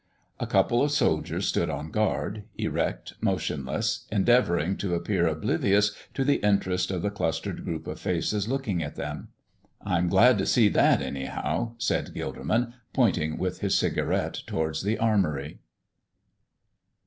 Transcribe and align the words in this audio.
A 0.39 0.47
couple 0.47 0.81
of 0.81 0.89
soldiers 0.91 1.47
stood 1.47 1.69
on 1.69 1.91
guard, 1.91 2.45
erect, 2.57 3.13
motionless, 3.21 4.07
endeavoring 4.11 4.75
to 4.77 4.95
appear 4.95 5.27
oblivious 5.27 5.95
to 6.15 6.23
the 6.23 6.37
interest 6.43 6.89
of 6.89 7.03
the 7.03 7.11
clustered 7.11 7.63
group 7.63 7.85
of 7.85 7.99
faces 7.99 8.47
looking 8.47 8.81
at 8.81 8.95
them. 8.95 9.27
"I 9.79 9.99
am 9.99 10.09
glad 10.09 10.39
to 10.39 10.47
see 10.47 10.69
that, 10.69 11.03
anyhow," 11.03 11.75
said 11.77 12.15
Gilderman, 12.15 12.73
pointing 12.93 13.37
with 13.37 13.59
his 13.59 13.75
cigarette 13.77 14.41
towards 14.47 14.81
the 14.81 14.97
armory. 14.97 15.59